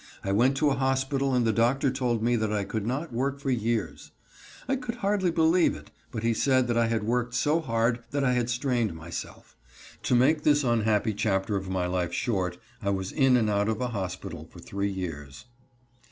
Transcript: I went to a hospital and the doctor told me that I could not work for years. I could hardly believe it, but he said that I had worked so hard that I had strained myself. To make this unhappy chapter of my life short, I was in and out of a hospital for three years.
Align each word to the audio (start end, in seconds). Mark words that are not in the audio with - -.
I 0.23 0.31
went 0.31 0.57
to 0.57 0.71
a 0.71 0.75
hospital 0.75 1.35
and 1.35 1.45
the 1.45 1.53
doctor 1.53 1.91
told 1.91 2.23
me 2.23 2.35
that 2.37 2.51
I 2.51 2.63
could 2.63 2.87
not 2.87 3.13
work 3.13 3.39
for 3.39 3.51
years. 3.51 4.09
I 4.67 4.75
could 4.75 4.95
hardly 4.95 5.29
believe 5.29 5.75
it, 5.75 5.91
but 6.11 6.23
he 6.23 6.33
said 6.33 6.65
that 6.69 6.75
I 6.75 6.87
had 6.87 7.03
worked 7.03 7.35
so 7.35 7.59
hard 7.61 7.99
that 8.09 8.23
I 8.23 8.33
had 8.33 8.49
strained 8.49 8.95
myself. 8.95 9.55
To 10.01 10.15
make 10.15 10.41
this 10.41 10.63
unhappy 10.63 11.13
chapter 11.13 11.55
of 11.55 11.69
my 11.69 11.85
life 11.85 12.13
short, 12.13 12.57
I 12.81 12.89
was 12.89 13.11
in 13.11 13.37
and 13.37 13.47
out 13.47 13.69
of 13.69 13.79
a 13.79 13.89
hospital 13.89 14.49
for 14.51 14.57
three 14.57 14.89
years. 14.91 15.45